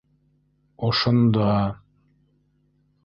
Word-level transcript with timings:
Ошонда... 0.87 1.49